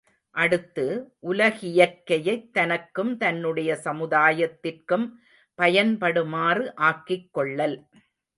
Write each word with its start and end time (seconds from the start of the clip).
அடுத்து, 0.35 1.13
உலகியற்கையைத் 1.23 2.49
தனக்கும் 2.51 3.17
தன்னுடைய 3.17 3.79
சமுதாயத்திற்கும் 3.83 5.11
பயன்படுமாறு 5.57 6.75
ஆக்கிக் 6.75 7.33
கொள்ளல். 7.33 7.77